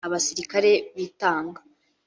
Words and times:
abasirikare 0.05 0.71
bitanga 0.95 1.59